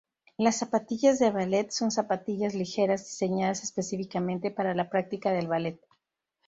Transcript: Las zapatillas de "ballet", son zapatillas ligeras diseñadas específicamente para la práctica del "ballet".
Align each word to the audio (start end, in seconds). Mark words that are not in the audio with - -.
Las 0.35 0.57
zapatillas 0.57 1.19
de 1.19 1.29
"ballet", 1.29 1.69
son 1.69 1.91
zapatillas 1.91 2.55
ligeras 2.55 3.03
diseñadas 3.05 3.61
específicamente 3.63 4.49
para 4.49 4.73
la 4.73 4.89
práctica 4.89 5.29
del 5.31 5.47
"ballet". 5.47 5.79